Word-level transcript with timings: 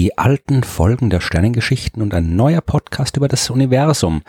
die 0.00 0.16
alten 0.16 0.62
Folgen 0.62 1.10
der 1.10 1.20
Sternengeschichten 1.20 2.00
und 2.00 2.14
ein 2.14 2.34
neuer 2.34 2.62
Podcast 2.62 3.18
über 3.18 3.28
das 3.28 3.50
Universum. 3.50 4.22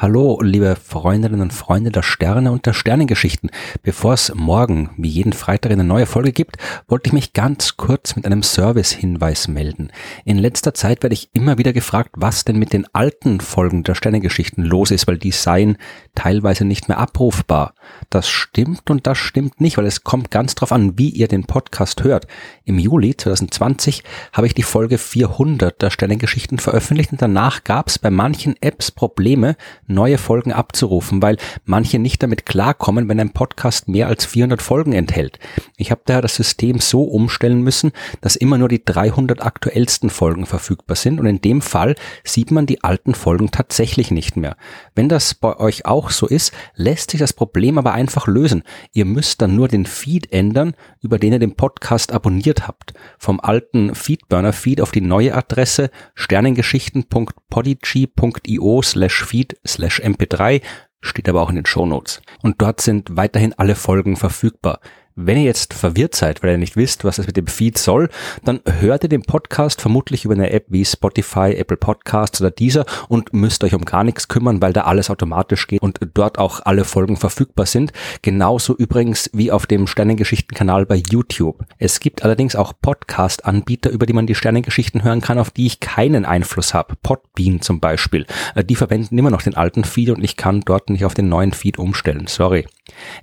Hallo, 0.00 0.38
liebe 0.40 0.76
Freundinnen 0.76 1.40
und 1.40 1.52
Freunde 1.52 1.90
der 1.90 2.04
Sterne 2.04 2.52
und 2.52 2.66
der 2.66 2.72
Sternengeschichten. 2.72 3.50
Bevor 3.82 4.12
es 4.12 4.32
morgen, 4.32 4.90
wie 4.96 5.08
jeden 5.08 5.32
Freitag, 5.32 5.72
eine 5.72 5.82
neue 5.82 6.06
Folge 6.06 6.30
gibt, 6.30 6.56
wollte 6.86 7.08
ich 7.08 7.12
mich 7.12 7.32
ganz 7.32 7.76
kurz 7.76 8.14
mit 8.14 8.24
einem 8.24 8.44
Service-Hinweis 8.44 9.48
melden. 9.48 9.90
In 10.24 10.38
letzter 10.38 10.72
Zeit 10.72 11.02
werde 11.02 11.14
ich 11.14 11.30
immer 11.32 11.58
wieder 11.58 11.72
gefragt, 11.72 12.10
was 12.16 12.44
denn 12.44 12.60
mit 12.60 12.72
den 12.72 12.86
alten 12.92 13.40
Folgen 13.40 13.82
der 13.82 13.96
Sternengeschichten 13.96 14.62
los 14.62 14.92
ist, 14.92 15.08
weil 15.08 15.18
die 15.18 15.32
seien 15.32 15.78
teilweise 16.14 16.64
nicht 16.64 16.86
mehr 16.86 16.98
abrufbar. 16.98 17.74
Das 18.08 18.28
stimmt 18.28 18.88
und 18.92 19.08
das 19.08 19.18
stimmt 19.18 19.60
nicht, 19.60 19.78
weil 19.78 19.86
es 19.86 20.04
kommt 20.04 20.30
ganz 20.30 20.54
drauf 20.54 20.70
an, 20.70 20.96
wie 20.96 21.10
ihr 21.10 21.26
den 21.26 21.42
Podcast 21.42 22.04
hört. 22.04 22.28
Im 22.64 22.78
Juli 22.78 23.16
2020 23.16 24.04
habe 24.32 24.46
ich 24.46 24.54
die 24.54 24.62
Folge 24.62 24.96
400 24.96 25.82
der 25.82 25.90
Sternengeschichten 25.90 26.58
veröffentlicht 26.58 27.10
und 27.10 27.20
danach 27.20 27.64
gab 27.64 27.88
es 27.88 27.98
bei 27.98 28.10
manchen 28.10 28.54
Apps 28.60 28.92
Probleme, 28.92 29.56
neue 29.88 30.18
Folgen 30.18 30.52
abzurufen, 30.52 31.22
weil 31.22 31.38
manche 31.64 31.98
nicht 31.98 32.22
damit 32.22 32.46
klarkommen, 32.46 33.08
wenn 33.08 33.18
ein 33.18 33.32
Podcast 33.32 33.88
mehr 33.88 34.06
als 34.08 34.26
400 34.26 34.62
Folgen 34.62 34.92
enthält. 34.92 35.40
Ich 35.76 35.90
habe 35.90 36.02
daher 36.04 36.22
das 36.22 36.36
System 36.36 36.78
so 36.78 37.02
umstellen 37.02 37.62
müssen, 37.62 37.90
dass 38.20 38.36
immer 38.36 38.58
nur 38.58 38.68
die 38.68 38.84
300 38.84 39.42
aktuellsten 39.42 40.10
Folgen 40.10 40.46
verfügbar 40.46 40.96
sind 40.96 41.18
und 41.20 41.26
in 41.26 41.40
dem 41.40 41.62
Fall 41.62 41.96
sieht 42.24 42.50
man 42.50 42.66
die 42.66 42.84
alten 42.84 43.14
Folgen 43.14 43.50
tatsächlich 43.50 44.10
nicht 44.10 44.36
mehr. 44.36 44.56
Wenn 44.94 45.08
das 45.08 45.34
bei 45.34 45.58
euch 45.58 45.86
auch 45.86 46.10
so 46.10 46.26
ist, 46.26 46.52
lässt 46.74 47.10
sich 47.10 47.20
das 47.20 47.32
Problem 47.32 47.78
aber 47.78 47.92
einfach 47.92 48.26
lösen. 48.26 48.62
Ihr 48.92 49.04
müsst 49.04 49.40
dann 49.42 49.56
nur 49.56 49.68
den 49.68 49.86
Feed 49.86 50.32
ändern, 50.32 50.74
über 51.00 51.18
den 51.18 51.32
ihr 51.32 51.38
den 51.38 51.56
Podcast 51.56 52.12
abonniert 52.12 52.68
habt. 52.68 52.92
Vom 53.18 53.40
alten 53.40 53.94
Feedburner-Feed 53.94 54.80
auf 54.80 54.92
die 54.92 55.00
neue 55.00 55.34
Adresse 55.34 55.90
sternengeschichten.podigy.io 56.14 58.82
slash 58.82 59.24
feed 59.24 59.56
slash 59.78 60.00
mp3, 60.00 60.60
steht 61.00 61.28
aber 61.28 61.40
auch 61.42 61.50
in 61.50 61.56
den 61.56 61.66
Shownotes. 61.66 62.20
Und 62.42 62.60
dort 62.60 62.80
sind 62.80 63.16
weiterhin 63.16 63.54
alle 63.56 63.76
Folgen 63.76 64.16
verfügbar. 64.16 64.80
Wenn 65.20 65.36
ihr 65.36 65.42
jetzt 65.42 65.74
verwirrt 65.74 66.14
seid, 66.14 66.44
weil 66.44 66.52
ihr 66.52 66.58
nicht 66.58 66.76
wisst, 66.76 67.02
was 67.02 67.18
es 67.18 67.26
mit 67.26 67.36
dem 67.36 67.48
Feed 67.48 67.76
soll, 67.76 68.08
dann 68.44 68.60
hört 68.78 69.02
ihr 69.02 69.08
den 69.08 69.22
Podcast 69.22 69.80
vermutlich 69.80 70.24
über 70.24 70.34
eine 70.34 70.50
App 70.50 70.66
wie 70.68 70.84
Spotify, 70.84 71.56
Apple 71.56 71.76
Podcasts 71.76 72.40
oder 72.40 72.52
dieser 72.52 72.86
und 73.08 73.32
müsst 73.32 73.64
euch 73.64 73.74
um 73.74 73.84
gar 73.84 74.04
nichts 74.04 74.28
kümmern, 74.28 74.62
weil 74.62 74.72
da 74.72 74.82
alles 74.82 75.10
automatisch 75.10 75.66
geht 75.66 75.82
und 75.82 75.98
dort 76.14 76.38
auch 76.38 76.60
alle 76.66 76.84
Folgen 76.84 77.16
verfügbar 77.16 77.66
sind. 77.66 77.92
Genauso 78.22 78.76
übrigens 78.76 79.28
wie 79.32 79.50
auf 79.50 79.66
dem 79.66 79.88
Sternengeschichten-Kanal 79.88 80.86
bei 80.86 81.02
YouTube. 81.10 81.64
Es 81.78 81.98
gibt 81.98 82.22
allerdings 82.22 82.54
auch 82.54 82.72
Podcast-Anbieter, 82.80 83.90
über 83.90 84.06
die 84.06 84.12
man 84.12 84.28
die 84.28 84.36
Sternengeschichten 84.36 85.02
hören 85.02 85.20
kann, 85.20 85.40
auf 85.40 85.50
die 85.50 85.66
ich 85.66 85.80
keinen 85.80 86.26
Einfluss 86.26 86.74
habe. 86.74 86.94
Podbean 87.02 87.60
zum 87.60 87.80
Beispiel. 87.80 88.24
Äh, 88.54 88.62
die 88.62 88.76
verwenden 88.76 89.18
immer 89.18 89.32
noch 89.32 89.42
den 89.42 89.56
alten 89.56 89.82
Feed 89.82 90.10
und 90.10 90.22
ich 90.22 90.36
kann 90.36 90.60
dort 90.60 90.90
nicht 90.90 91.04
auf 91.04 91.14
den 91.14 91.28
neuen 91.28 91.54
Feed 91.54 91.76
umstellen. 91.76 92.28
Sorry. 92.28 92.66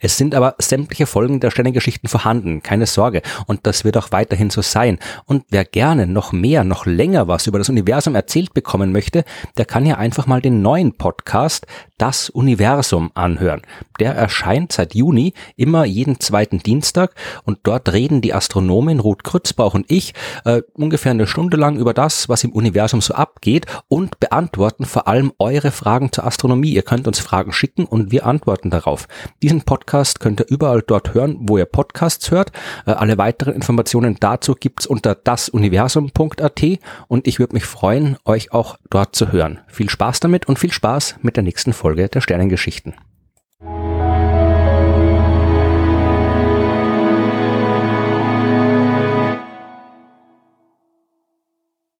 Es 0.00 0.16
sind 0.16 0.34
aber 0.34 0.54
sämtliche 0.58 1.06
Folgen 1.06 1.40
der 1.40 1.50
Sternengeschichten 1.50 2.08
vorhanden, 2.08 2.62
keine 2.62 2.86
Sorge. 2.86 3.22
Und 3.46 3.66
das 3.66 3.84
wird 3.84 3.96
auch 3.96 4.12
weiterhin 4.12 4.50
so 4.50 4.62
sein. 4.62 4.98
Und 5.24 5.44
wer 5.50 5.64
gerne 5.64 6.06
noch 6.06 6.32
mehr, 6.32 6.64
noch 6.64 6.86
länger 6.86 7.28
was 7.28 7.46
über 7.46 7.58
das 7.58 7.68
Universum 7.68 8.14
erzählt 8.14 8.54
bekommen 8.54 8.92
möchte, 8.92 9.24
der 9.56 9.64
kann 9.64 9.86
ja 9.86 9.96
einfach 9.96 10.26
mal 10.26 10.40
den 10.40 10.62
neuen 10.62 10.96
Podcast 10.96 11.66
Das 11.98 12.28
Universum 12.28 13.10
anhören. 13.14 13.62
Der 14.00 14.14
erscheint 14.14 14.72
seit 14.72 14.94
Juni 14.94 15.32
immer 15.56 15.84
jeden 15.84 16.18
zweiten 16.18 16.58
Dienstag 16.58 17.14
und 17.44 17.58
dort 17.62 17.92
reden 17.92 18.20
die 18.20 18.34
Astronomin 18.34 18.98
Ruth 18.98 19.22
Krützbauch 19.22 19.74
und 19.74 19.86
ich 19.88 20.14
äh, 20.44 20.62
ungefähr 20.72 21.12
eine 21.12 21.28
Stunde 21.28 21.56
lang 21.56 21.76
über 21.76 21.94
das, 21.94 22.28
was 22.28 22.42
im 22.42 22.52
Universum 22.52 23.00
so 23.00 23.14
abgeht 23.14 23.66
und 23.88 24.18
beantworten 24.18 24.84
vor 24.84 25.06
allem 25.06 25.32
eure 25.38 25.70
Fragen 25.70 26.10
zur 26.10 26.26
Astronomie. 26.26 26.72
Ihr 26.72 26.82
könnt 26.82 27.06
uns 27.06 27.20
Fragen 27.20 27.52
schicken 27.52 27.84
und 27.84 28.10
wir 28.10 28.26
antworten 28.26 28.70
darauf. 28.70 29.06
Diesen 29.42 29.53
diesen 29.54 29.64
Podcast 29.64 30.18
könnt 30.18 30.40
ihr 30.40 30.46
überall 30.48 30.82
dort 30.84 31.14
hören, 31.14 31.36
wo 31.38 31.58
ihr 31.58 31.64
Podcasts 31.64 32.32
hört. 32.32 32.50
Äh, 32.86 32.92
alle 32.92 33.18
weiteren 33.18 33.54
Informationen 33.54 34.16
dazu 34.18 34.54
gibt's 34.54 34.84
unter 34.84 35.14
dasuniversum.at 35.14 36.62
und 37.06 37.28
ich 37.28 37.38
würde 37.38 37.54
mich 37.54 37.64
freuen, 37.64 38.16
euch 38.24 38.52
auch 38.52 38.78
dort 38.90 39.14
zu 39.14 39.30
hören. 39.30 39.60
Viel 39.68 39.88
Spaß 39.88 40.20
damit 40.20 40.46
und 40.46 40.58
viel 40.58 40.72
Spaß 40.72 41.16
mit 41.22 41.36
der 41.36 41.44
nächsten 41.44 41.72
Folge 41.72 42.08
der 42.08 42.20
Sternengeschichten. 42.20 42.94